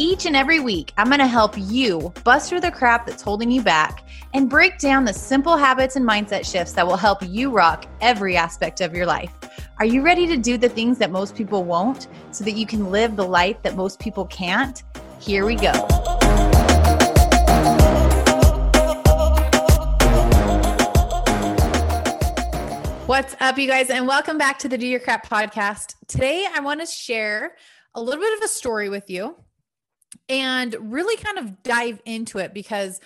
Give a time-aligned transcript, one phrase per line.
[0.00, 3.50] Each and every week, I'm going to help you bust through the crap that's holding
[3.50, 7.50] you back and break down the simple habits and mindset shifts that will help you
[7.50, 9.32] rock every aspect of your life.
[9.80, 12.92] Are you ready to do the things that most people won't so that you can
[12.92, 14.84] live the life that most people can't?
[15.18, 15.72] Here we go.
[23.06, 25.96] What's up, you guys, and welcome back to the Do Your Crap podcast.
[26.06, 27.56] Today, I want to share
[27.96, 29.34] a little bit of a story with you
[30.28, 33.00] and really kind of dive into it because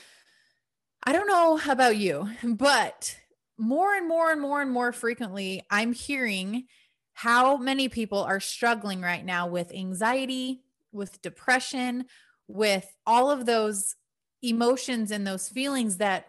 [1.04, 3.16] I don't know about you, but
[3.58, 6.66] more and more and more and more frequently, I'm hearing
[7.14, 12.06] how many people are struggling right now with anxiety, with depression,
[12.48, 13.96] with all of those
[14.42, 16.26] emotions and those feelings that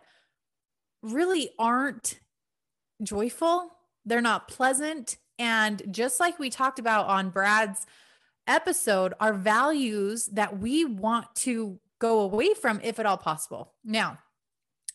[1.02, 2.19] really aren't
[3.02, 3.69] joyful.
[4.05, 5.17] They're not pleasant.
[5.39, 7.85] And just like we talked about on Brad's
[8.47, 13.73] episode are values that we want to go away from if at all possible.
[13.83, 14.19] Now,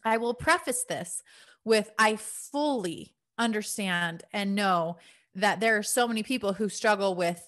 [0.05, 1.23] I will preface this
[1.65, 4.99] with I fully understand and know
[5.35, 7.43] that there are so many people who struggle with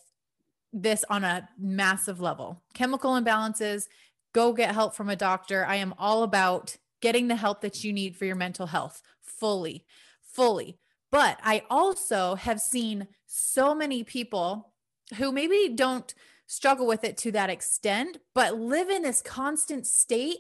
[0.73, 2.63] this on a massive level.
[2.75, 3.89] Chemical imbalances,
[4.33, 5.67] go get help from a doctor.
[5.67, 9.85] I am all about getting the help that you need for your mental health fully,
[10.23, 10.79] fully.
[11.11, 14.70] But I also have seen so many people
[15.17, 16.13] who maybe don't
[16.47, 20.39] struggle with it to that extent, but live in this constant state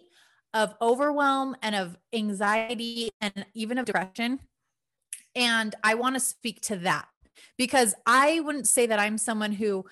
[0.52, 4.40] of overwhelm and of anxiety and even of depression.
[5.36, 7.06] And I want to speak to that
[7.56, 9.84] because I wouldn't say that I'm someone who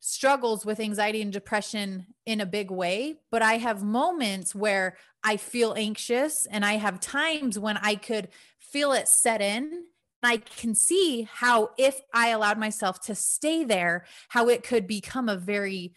[0.00, 5.36] struggles with anxiety and depression in a big way, but I have moments where I
[5.36, 9.84] feel anxious and I have times when I could feel it set in
[10.22, 15.28] I can see how if I allowed myself to stay there, how it could become
[15.28, 15.94] a very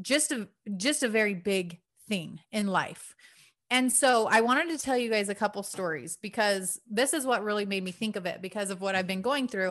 [0.00, 3.14] just a just a very big thing in life.
[3.70, 7.44] And so I wanted to tell you guys a couple stories because this is what
[7.44, 9.70] really made me think of it because of what I've been going through.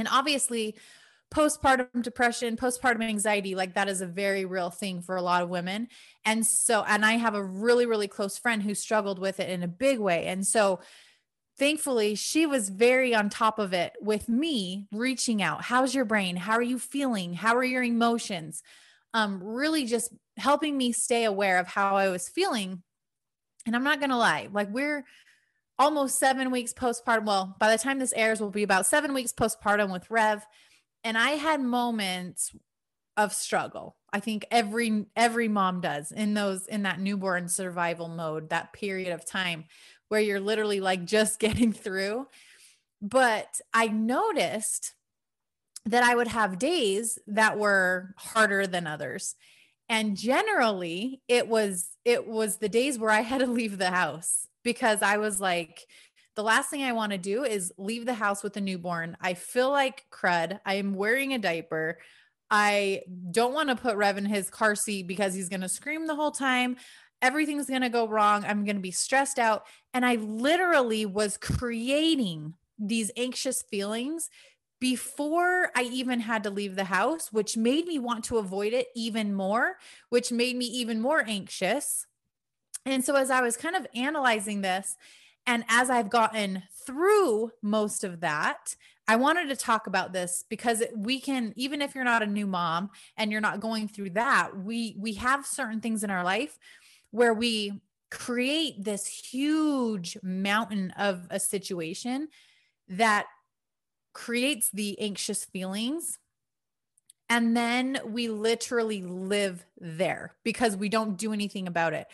[0.00, 0.74] And obviously,
[1.32, 5.48] postpartum depression, postpartum anxiety, like that is a very real thing for a lot of
[5.48, 5.88] women.
[6.24, 9.62] And so, and I have a really, really close friend who struggled with it in
[9.62, 10.26] a big way.
[10.26, 10.80] And so,
[11.56, 15.62] thankfully, she was very on top of it with me reaching out.
[15.62, 16.36] How's your brain?
[16.36, 17.34] How are you feeling?
[17.34, 18.62] How are your emotions?
[19.12, 22.82] Um, really just helping me stay aware of how I was feeling.
[23.66, 25.04] And I'm not going to lie, like we're,
[25.80, 27.24] almost seven weeks postpartum.
[27.24, 30.46] Well, by the time this airs, we'll be about seven weeks postpartum with Rev.
[31.02, 32.54] And I had moments
[33.16, 33.96] of struggle.
[34.12, 39.12] I think every every mom does in those in that newborn survival mode, that period
[39.12, 39.64] of time
[40.08, 42.26] where you're literally like just getting through.
[43.00, 44.94] But I noticed
[45.86, 49.34] that I would have days that were harder than others.
[49.88, 54.46] And generally, it was it was the days where I had to leave the house
[54.62, 55.86] because I was like,
[56.36, 59.16] the last thing I want to do is leave the house with a newborn.
[59.20, 60.60] I feel like crud.
[60.64, 61.98] I am wearing a diaper.
[62.50, 66.06] I don't want to put Rev in his car seat because he's going to scream
[66.06, 66.76] the whole time.
[67.22, 68.44] Everything's going to go wrong.
[68.44, 69.66] I'm going to be stressed out.
[69.92, 74.30] And I literally was creating these anxious feelings
[74.80, 78.86] before I even had to leave the house, which made me want to avoid it
[78.96, 79.76] even more,
[80.08, 82.06] which made me even more anxious
[82.86, 84.96] and so as I was kind of analyzing this
[85.46, 88.76] And as I've gotten through most of that,
[89.08, 92.46] I wanted to talk about this because we can even if you're not a new
[92.46, 96.58] mom and you're not going through that, we we have certain things in our life
[97.12, 97.80] where we
[98.10, 102.28] create this huge mountain of a situation
[102.88, 103.26] that
[104.12, 106.18] creates the anxious feelings
[107.28, 112.08] and then we literally live there because we don't do anything about it.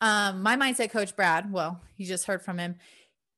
[0.00, 2.76] Um, my mindset coach, Brad, well, you just heard from him.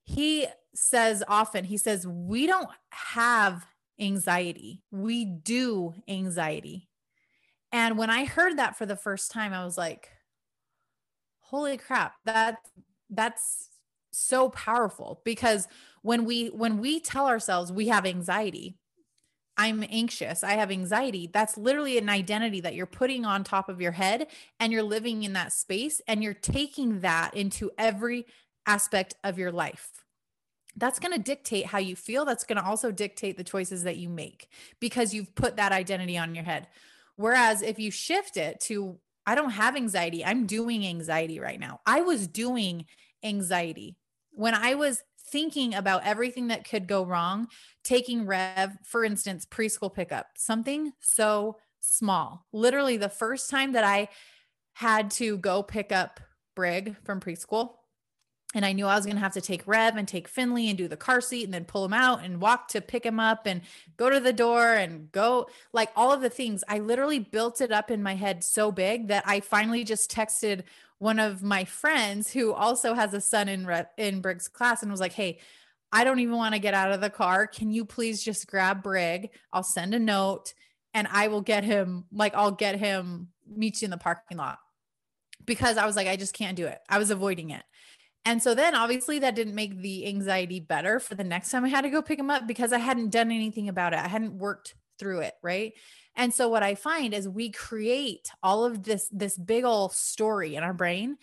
[0.05, 3.67] He says often, he says, we don't have
[4.00, 6.88] anxiety, we do anxiety.
[7.73, 10.11] And when I heard that for the first time, I was like,
[11.41, 12.59] holy crap, that
[13.11, 13.69] that's
[14.12, 15.69] so powerful because
[16.03, 18.76] when we when we tell ourselves we have anxiety,
[19.56, 21.28] I'm anxious, I have anxiety.
[21.32, 24.28] That's literally an identity that you're putting on top of your head
[24.58, 28.26] and you're living in that space and you're taking that into every
[28.66, 29.90] aspect of your life.
[30.76, 32.25] That's going to dictate how you feel.
[32.25, 34.49] That's going to also dictate the choices that you make
[34.81, 36.66] because you've put that identity on your head.
[37.16, 41.81] Whereas if you shift it to, I don't have anxiety, I'm doing anxiety right now.
[41.84, 42.87] I was doing
[43.22, 43.96] anxiety
[44.32, 45.02] when I was
[45.32, 47.49] thinking about everything that could go wrong,
[47.82, 52.46] taking Rev, for instance, preschool pickup, something so small.
[52.52, 54.08] Literally, the first time that I
[54.75, 56.20] had to go pick up
[56.55, 57.76] Brig from preschool,
[58.55, 60.76] and I knew I was going to have to take Rev and take Finley and
[60.76, 63.46] do the car seat and then pull him out and walk to pick him up
[63.46, 63.62] and
[63.96, 66.62] go to the door and go like all of the things.
[66.69, 70.64] I literally built it up in my head so big that I finally just texted
[71.02, 73.69] one of my friends who also has a son in
[73.99, 75.40] in Brig's class and was like, "Hey,
[75.90, 77.49] I don't even want to get out of the car.
[77.49, 79.31] Can you please just grab Brig?
[79.52, 80.54] I'll send a note
[80.94, 84.60] and I will get him like I'll get him meet you in the parking lot."
[85.44, 86.78] Because I was like, I just can't do it.
[86.88, 87.64] I was avoiding it.
[88.25, 91.69] And so then obviously that didn't make the anxiety better for the next time I
[91.69, 93.99] had to go pick him up because I hadn't done anything about it.
[93.99, 95.72] I hadn't worked through it, right?
[96.17, 100.56] And so what I find is we create all of this this big old story
[100.56, 101.17] in our brain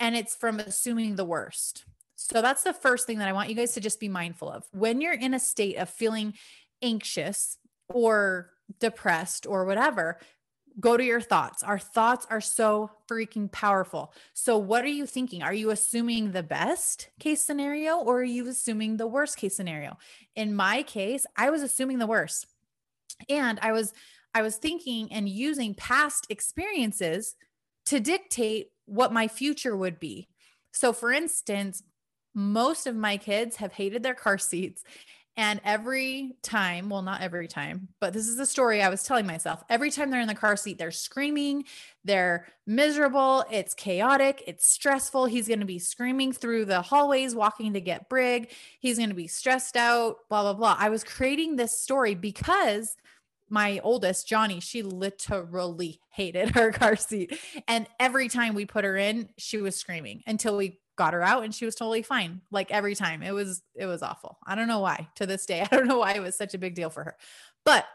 [0.00, 1.84] and it's from assuming the worst.
[2.14, 4.64] So that's the first thing that I want you guys to just be mindful of.
[4.72, 6.34] When you're in a state of feeling
[6.82, 7.58] anxious
[7.88, 8.50] or
[8.80, 10.18] depressed or whatever,
[10.80, 11.62] go to your thoughts.
[11.62, 14.12] Our thoughts are so freaking powerful.
[14.34, 15.42] So, what are you thinking?
[15.42, 19.96] Are you assuming the best case scenario or are you assuming the worst case scenario?
[20.36, 22.46] In my case, I was assuming the worst.
[23.28, 23.92] And I was
[24.34, 27.34] I was thinking and using past experiences
[27.86, 30.28] to dictate what my future would be.
[30.72, 31.82] So, for instance,
[32.34, 34.84] most of my kids have hated their car seats.
[35.38, 39.24] And every time, well, not every time, but this is the story I was telling
[39.24, 39.62] myself.
[39.70, 41.62] Every time they're in the car seat, they're screaming,
[42.04, 45.26] they're miserable, it's chaotic, it's stressful.
[45.26, 48.50] He's going to be screaming through the hallways, walking to get Brig.
[48.80, 50.76] He's going to be stressed out, blah, blah, blah.
[50.76, 52.96] I was creating this story because
[53.50, 57.38] my oldest, Johnny, she literally hated her car seat.
[57.66, 61.44] And every time we put her in, she was screaming until we got her out
[61.44, 62.42] and she was totally fine.
[62.50, 63.22] Like every time.
[63.22, 64.38] It was it was awful.
[64.46, 65.08] I don't know why.
[65.16, 67.16] To this day, I don't know why it was such a big deal for her.
[67.64, 67.86] But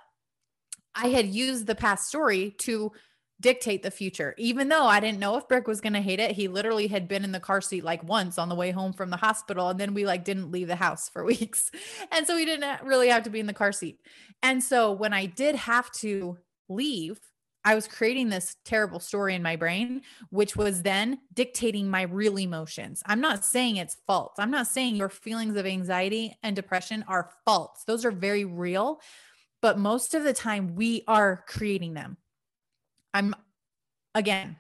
[0.95, 2.91] I had used the past story to
[3.39, 4.33] dictate the future.
[4.37, 7.07] Even though I didn't know if Brig was going to hate it, he literally had
[7.07, 9.79] been in the car seat like once on the way home from the hospital and
[9.79, 11.71] then we like didn't leave the house for weeks.
[12.11, 13.99] And so he didn't really have to be in the car seat.
[14.41, 16.37] And so when I did have to
[16.69, 17.19] leave,
[17.65, 22.37] I was creating this terrible story in my brain, which was then dictating my real
[22.37, 23.01] emotions.
[23.05, 24.33] I'm not saying it's false.
[24.37, 27.83] I'm not saying your feelings of anxiety and depression are false.
[27.87, 28.99] Those are very real.
[29.61, 32.17] But most of the time, we are creating them.
[33.13, 33.35] I'm
[34.15, 34.57] again,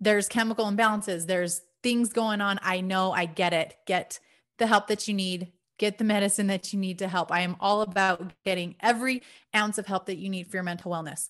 [0.00, 2.58] there's chemical imbalances, there's things going on.
[2.62, 3.74] I know, I get it.
[3.86, 4.18] Get
[4.58, 7.30] the help that you need, get the medicine that you need to help.
[7.30, 9.22] I am all about getting every
[9.54, 11.28] ounce of help that you need for your mental wellness.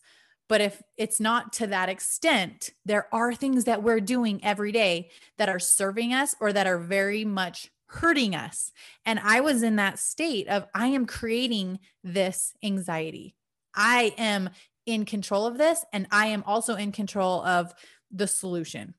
[0.49, 5.11] But if it's not to that extent, there are things that we're doing every day
[5.39, 8.73] that are serving us or that are very much hurting us.
[9.05, 13.35] And I was in that state of I am creating this anxiety.
[13.75, 14.51] I am
[14.87, 17.75] in control of this and I am also in control of
[18.11, 18.95] the solution.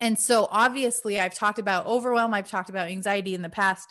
[0.00, 3.88] And so obviously I've talked about overwhelm, I've talked about anxiety in the past.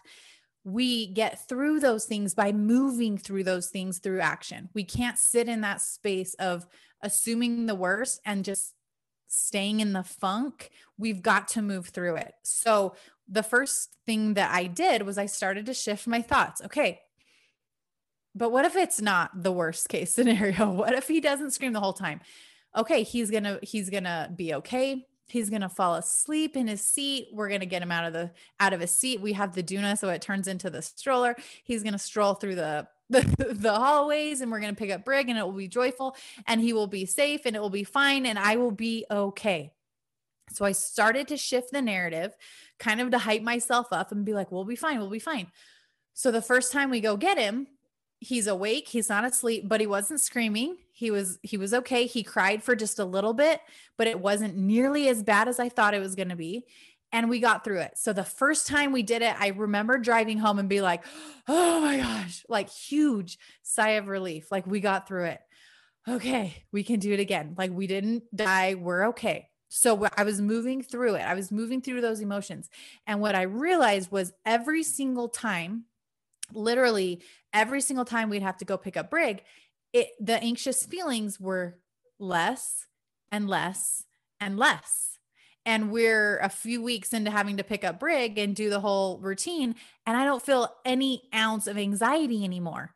[0.63, 4.69] We get through those things by moving through those things through action.
[4.73, 6.67] We can't sit in that space of
[7.01, 8.73] assuming the worst and just
[9.27, 10.71] staying in the funk.
[10.97, 12.33] We've got to move through it.
[12.43, 12.95] So
[13.27, 16.61] the first thing that I did was I started to shift my thoughts.
[16.65, 16.99] Okay,
[18.35, 20.69] but what if it's not the worst case scenario?
[20.71, 22.21] What if he doesn't scream the whole time?
[22.75, 25.05] Okay, he's going to he's going to be okay.
[25.27, 27.29] He's going to fall asleep in his seat.
[27.33, 29.21] We're going to get him out of the out of his seat.
[29.21, 31.35] We have the Doona so it turns into the stroller.
[31.63, 35.05] He's going to stroll through the the, the hallways and we're going to pick up
[35.05, 36.15] Brig and it will be joyful
[36.47, 39.71] and he will be safe and it will be fine and I will be okay.
[40.51, 42.35] So I started to shift the narrative
[42.79, 44.99] kind of to hype myself up and be like, we'll be fine.
[44.99, 45.47] We'll be fine.
[46.13, 47.67] So the first time we go get him,
[48.19, 50.77] he's awake, he's not asleep, but he wasn't screaming.
[50.93, 52.05] He was he was okay.
[52.05, 53.61] He cried for just a little bit,
[53.97, 56.65] but it wasn't nearly as bad as I thought it was going to be.
[57.11, 57.97] And we got through it.
[57.97, 61.03] So the first time we did it, I remember driving home and be like,
[61.47, 64.51] "Oh my gosh," like huge sigh of relief.
[64.51, 65.41] Like we got through it.
[66.07, 67.55] Okay, we can do it again.
[67.57, 68.75] Like we didn't die.
[68.75, 69.49] We're okay.
[69.69, 71.21] So I was moving through it.
[71.21, 72.69] I was moving through those emotions.
[73.07, 75.85] And what I realized was every single time,
[76.53, 77.21] literally
[77.53, 79.43] every single time we'd have to go pick up Brig,
[79.93, 81.79] it the anxious feelings were
[82.19, 82.87] less
[83.31, 84.03] and less
[84.39, 85.19] and less.
[85.67, 89.17] And we're a few weeks into having to pick up Brig and do the whole
[89.17, 89.75] routine.
[90.05, 92.93] And I don't feel any ounce of anxiety anymore.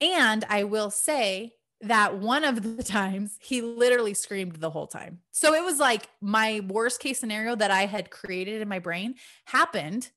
[0.00, 5.20] And I will say, that one of the times he literally screamed the whole time.
[5.30, 9.14] So it was like my worst case scenario that I had created in my brain
[9.46, 10.10] happened.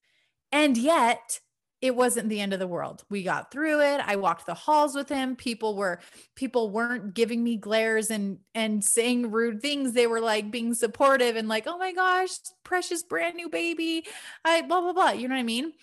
[0.51, 1.39] And yet
[1.83, 3.03] it wasn't the end of the world.
[3.09, 3.99] We got through it.
[4.07, 5.35] I walked the halls with him.
[5.35, 5.99] People were
[6.33, 9.91] people weren't giving me glares and and saying rude things.
[9.91, 12.29] They were like being supportive and like, "Oh my gosh,
[12.63, 14.05] precious brand new baby."
[14.45, 15.11] I blah blah blah.
[15.11, 15.73] You know what I mean?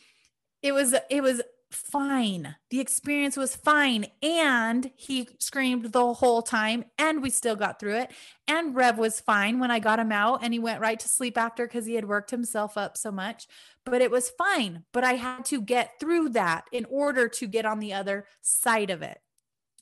[0.63, 2.57] It was it was fine.
[2.71, 4.07] The experience was fine.
[4.23, 8.11] And he screamed the whole time, and we still got through it.
[8.47, 11.39] And Rev was fine when I got him out, and he went right to sleep
[11.39, 13.47] after because he had worked himself up so much.
[13.85, 14.85] But it was fine.
[14.93, 18.91] But I had to get through that in order to get on the other side
[18.91, 19.21] of it.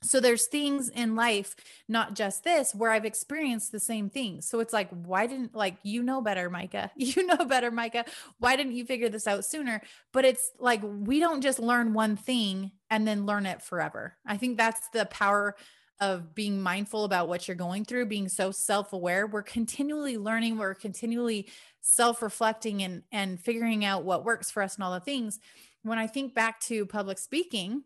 [0.02, 1.56] So there's things in life,
[1.88, 4.40] not just this, where I've experienced the same thing.
[4.40, 6.90] So it's like, why didn't like you know better, Micah?
[7.08, 8.04] You know better, Micah.
[8.38, 9.80] Why didn't you figure this out sooner?
[10.12, 14.16] But it's like we don't just learn one thing and then learn it forever.
[14.26, 15.56] I think that's the power
[16.00, 19.26] of being mindful about what you're going through, being so self-aware.
[19.26, 21.48] We're continually learning, we're continually
[21.80, 25.40] self-reflecting and and figuring out what works for us and all the things.
[25.82, 27.82] When I think back to public speaking,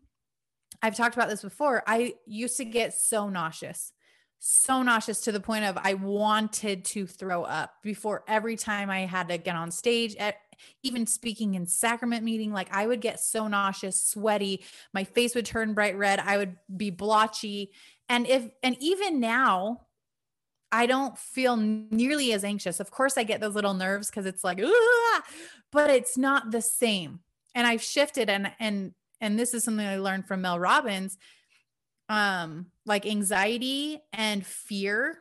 [0.83, 1.81] I've talked about this before.
[1.87, 3.93] I used to get so nauseous,
[4.37, 9.05] so nauseous to the point of I wanted to throw up before every time I
[9.05, 10.35] had to get on stage at
[10.83, 15.45] even speaking in sacrament meeting like I would get so nauseous, sweaty, my face would
[15.45, 17.71] turn bright red, I would be blotchy.
[18.09, 19.87] And if and even now
[20.69, 22.81] I don't feel nearly as anxious.
[22.81, 24.59] Of course I get those little nerves cuz it's like
[25.71, 27.21] but it's not the same.
[27.55, 28.93] And I've shifted and and
[29.23, 31.17] and this is something I learned from Mel Robbins,
[32.09, 35.19] um, like anxiety and fear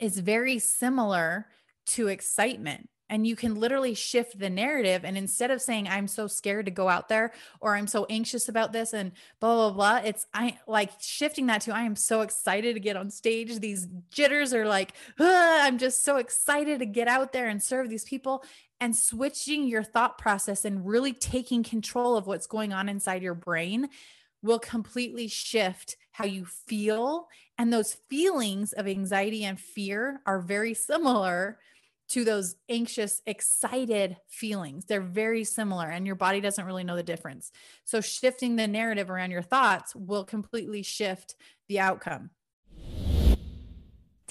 [0.00, 1.46] is very similar
[1.86, 2.88] to excitement.
[3.12, 5.04] And you can literally shift the narrative.
[5.04, 8.48] And instead of saying, I'm so scared to go out there or I'm so anxious
[8.48, 12.22] about this and blah, blah, blah, it's I like shifting that to I am so
[12.22, 13.60] excited to get on stage.
[13.60, 18.04] These jitters are like, I'm just so excited to get out there and serve these
[18.04, 18.44] people
[18.80, 23.34] and switching your thought process and really taking control of what's going on inside your
[23.34, 23.90] brain
[24.42, 27.28] will completely shift how you feel.
[27.58, 31.58] And those feelings of anxiety and fear are very similar
[32.12, 34.84] to those anxious, excited feelings.
[34.84, 37.52] They're very similar, and your body doesn't really know the difference.
[37.84, 41.34] So, shifting the narrative around your thoughts will completely shift
[41.68, 42.30] the outcome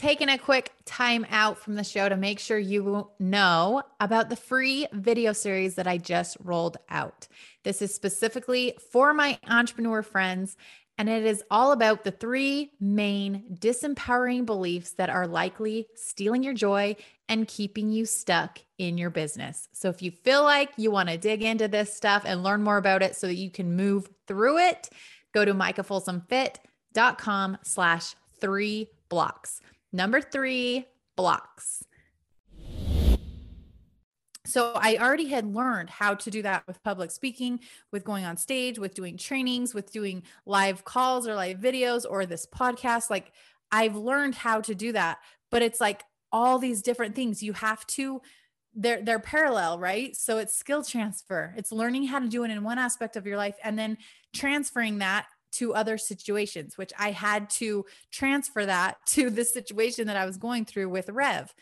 [0.02, 4.36] taking a quick time out from the show to make sure you know about the
[4.36, 7.28] free video series that I just rolled out.
[7.64, 10.58] This is specifically for my entrepreneur friends,
[10.98, 16.54] and it is all about the three main disempowering beliefs that are likely stealing your
[16.54, 16.96] joy
[17.28, 19.68] and keeping you stuck in your business.
[19.72, 22.78] So if you feel like you want to dig into this stuff and learn more
[22.78, 24.90] about it so that you can move through it,
[25.34, 29.62] go to micahfolsomfit.com slash three blocks.
[29.94, 31.84] Number three, blocks.
[34.52, 38.36] So I already had learned how to do that with public speaking, with going on
[38.36, 43.10] stage, with doing trainings, with doing live calls or live videos or this podcast.
[43.10, 43.32] Like
[43.72, 46.04] I've learned how to do that, but it's like
[46.34, 48.22] all these different things you have to
[48.74, 50.16] they're they're parallel, right?
[50.16, 51.54] So it's skill transfer.
[51.58, 53.98] It's learning how to do it in one aspect of your life and then
[54.34, 60.16] transferring that to other situations, which I had to transfer that to the situation that
[60.16, 61.54] I was going through with Rev.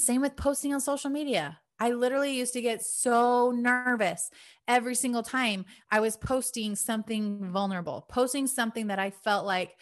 [0.00, 1.59] Same with posting on social media.
[1.80, 4.30] I literally used to get so nervous
[4.68, 9.74] every single time I was posting something vulnerable, posting something that I felt like,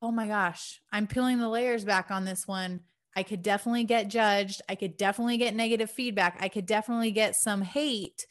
[0.00, 2.80] oh my gosh, I'm peeling the layers back on this one.
[3.14, 4.62] I could definitely get judged.
[4.68, 6.38] I could definitely get negative feedback.
[6.40, 8.26] I could definitely get some hate.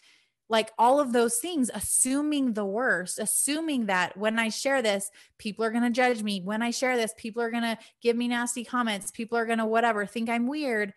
[0.50, 5.63] Like all of those things, assuming the worst, assuming that when I share this, people
[5.63, 6.41] are going to judge me.
[6.41, 9.10] When I share this, people are going to give me nasty comments.
[9.10, 10.93] People are going to whatever, think I'm weird.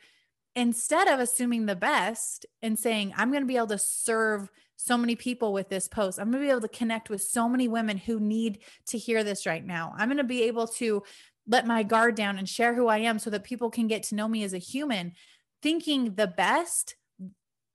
[0.56, 4.96] Instead of assuming the best and saying, I'm going to be able to serve so
[4.96, 6.18] many people with this post.
[6.18, 9.22] I'm going to be able to connect with so many women who need to hear
[9.22, 9.94] this right now.
[9.96, 11.02] I'm going to be able to
[11.46, 14.14] let my guard down and share who I am so that people can get to
[14.14, 15.12] know me as a human.
[15.62, 16.96] Thinking the best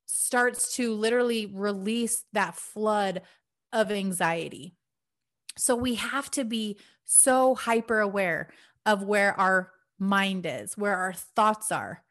[0.06, 3.22] starts to literally release that flood
[3.72, 4.76] of anxiety.
[5.58, 8.50] So we have to be so hyper aware
[8.86, 12.04] of where our mind is, where our thoughts are.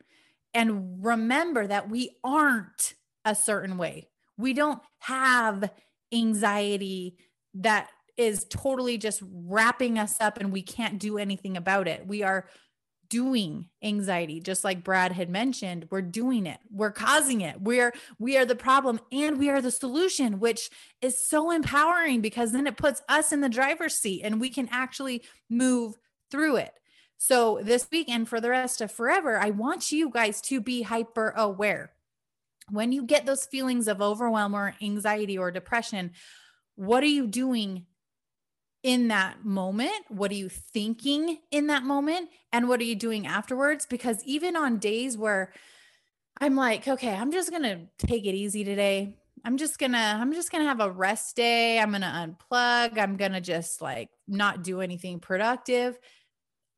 [0.54, 4.09] And remember that we aren't a certain way.
[4.37, 5.71] We don't have
[6.12, 7.16] anxiety
[7.54, 12.07] that is totally just wrapping us up and we can't do anything about it.
[12.07, 12.47] We are
[13.11, 18.38] doing anxiety just like Brad had mentioned we're doing it we're causing it we're we
[18.38, 20.71] are the problem and we are the solution which
[21.02, 24.69] is so empowering because then it puts us in the driver's seat and we can
[24.71, 25.97] actually move
[26.30, 26.73] through it
[27.23, 30.83] so this week and for the rest of forever I want you guys to be
[30.83, 31.93] hyper aware
[32.71, 36.12] when you get those feelings of overwhelm or anxiety or depression
[36.77, 37.85] what are you doing
[38.83, 40.05] in that moment?
[40.09, 42.31] What are you thinking in that moment?
[42.53, 43.87] And what are you doing afterwards?
[43.87, 45.53] Because even on days where
[46.41, 49.17] I'm like, okay, I'm just going to take it easy today.
[49.45, 51.79] I'm just going to I'm just going to have a rest day.
[51.79, 52.99] I'm going to unplug.
[52.99, 55.99] I'm going to just like not do anything productive.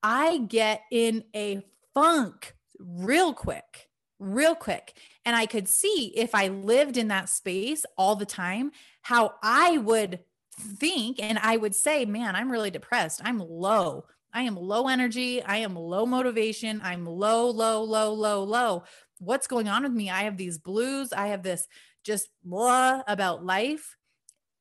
[0.03, 1.63] I get in a
[1.95, 4.95] funk real quick, real quick.
[5.25, 9.79] And I could see if I lived in that space all the time, how I
[9.79, 10.21] would
[10.59, 13.21] think and I would say, man, I'm really depressed.
[13.25, 14.07] I'm low.
[14.33, 15.43] I am low energy.
[15.43, 16.81] I am low motivation.
[16.83, 18.85] I'm low, low, low, low, low.
[19.19, 20.11] What's going on with me?
[20.11, 21.13] I have these blues.
[21.13, 21.69] I have this
[22.05, 23.97] just blah about life.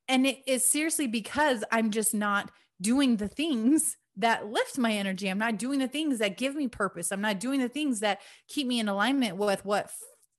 [0.08, 2.50] And it is seriously because I'm just not
[2.80, 5.28] doing the things that lift my energy.
[5.28, 7.12] I'm not doing the things that give me purpose.
[7.12, 9.90] I'm not doing the things that keep me in alignment with what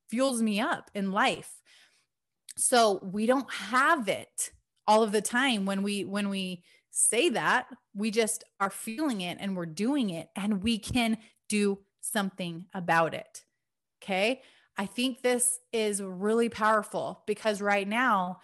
[0.09, 1.51] fuels me up in life.
[2.55, 4.51] So we don't have it
[4.87, 9.37] all of the time when we when we say that we just are feeling it
[9.39, 11.17] and we're doing it and we can
[11.49, 13.43] do something about it
[14.01, 14.41] okay
[14.77, 18.39] i think this is really powerful because right now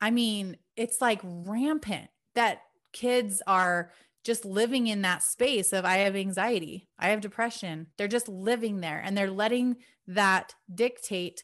[0.00, 2.60] i mean it's like rampant that
[2.92, 3.90] kids are
[4.24, 7.86] just living in that space of I have anxiety, I have depression.
[7.96, 9.76] They're just living there and they're letting
[10.06, 11.42] that dictate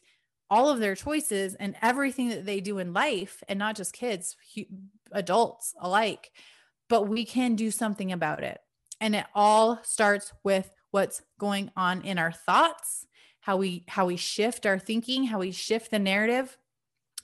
[0.49, 4.35] all of their choices and everything that they do in life and not just kids
[5.11, 6.31] adults alike
[6.87, 8.59] but we can do something about it
[9.01, 13.07] and it all starts with what's going on in our thoughts
[13.41, 16.57] how we how we shift our thinking how we shift the narrative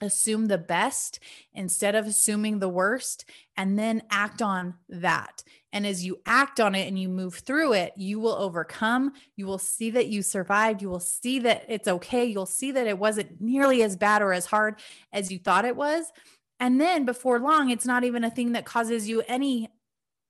[0.04, 1.18] assume the best
[1.52, 3.24] instead of assuming the worst
[3.56, 5.42] and then act on that.
[5.72, 9.12] And as you act on it and you move through it, you will overcome.
[9.36, 10.82] You will see that you survived.
[10.82, 12.24] You will see that it's okay.
[12.26, 14.80] You'll see that it wasn't nearly as bad or as hard
[15.12, 16.12] as you thought it was.
[16.60, 19.70] And then before long, it's not even a thing that causes you any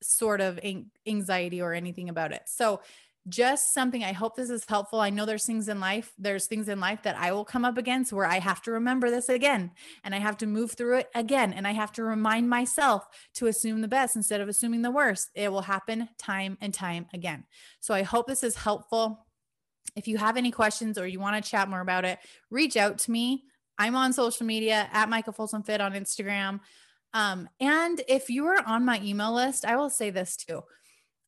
[0.02, 0.58] sort of
[1.06, 2.42] anxiety or anything about it.
[2.46, 2.80] So
[3.28, 5.00] just something I hope this is helpful.
[5.00, 7.78] I know there's things in life, there's things in life that I will come up
[7.78, 9.70] against where I have to remember this again
[10.02, 13.46] and I have to move through it again and I have to remind myself to
[13.46, 15.30] assume the best instead of assuming the worst.
[15.34, 17.44] It will happen time and time again.
[17.80, 19.26] So I hope this is helpful.
[19.94, 22.18] If you have any questions or you want to chat more about it,
[22.50, 23.44] reach out to me.
[23.78, 26.60] I'm on social media at Micah Folsom Fit on Instagram.
[27.14, 30.62] Um, and if you are on my email list, I will say this too.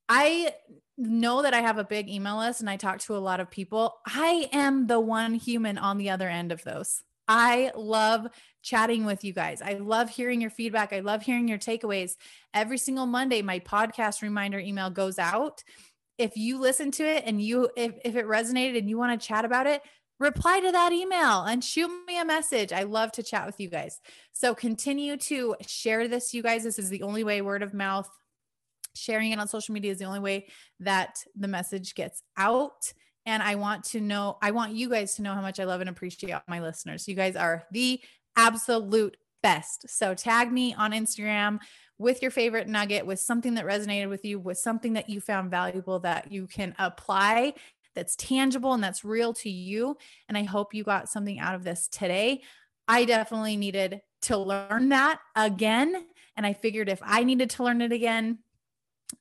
[0.09, 0.53] I
[0.97, 3.51] know that I have a big email list and I talk to a lot of
[3.51, 3.95] people.
[4.07, 7.03] I am the one human on the other end of those.
[7.27, 8.29] I love
[8.62, 9.62] chatting with you guys.
[9.62, 10.93] I love hearing your feedback.
[10.93, 12.17] I love hearing your takeaways.
[12.53, 15.64] Every single Monday, my podcast reminder email goes out.
[16.19, 19.27] If you listen to it and you, if, if it resonated and you want to
[19.27, 19.83] chat about it,
[20.21, 22.73] reply to that email and shoot me a message.
[22.73, 24.01] I love to chat with you guys.
[24.33, 26.62] So continue to share this, you guys.
[26.62, 28.09] This is the only way word of mouth
[28.94, 30.46] sharing it on social media is the only way
[30.80, 32.92] that the message gets out.
[33.26, 35.80] And I want to know, I want you guys to know how much I love
[35.80, 37.09] and appreciate my listeners.
[37.09, 38.00] You guys are the
[38.37, 39.88] absolute best.
[39.88, 41.61] So tag me on Instagram
[41.98, 45.50] with your favorite nugget, with something that resonated with you, with something that you found
[45.50, 47.54] valuable that you can apply
[47.94, 49.96] that's tangible and that's real to you.
[50.28, 52.42] And I hope you got something out of this today.
[52.88, 56.07] I definitely needed to learn that again.
[56.37, 58.38] And I figured if I needed to learn it again,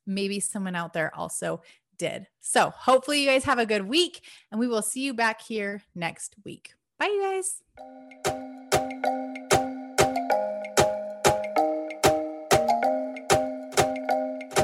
[0.05, 1.61] maybe someone out there also
[1.97, 2.27] did.
[2.41, 5.81] So hopefully you guys have a good week and we will see you back here
[5.95, 6.73] next week.
[6.99, 8.42] Bye, you guys.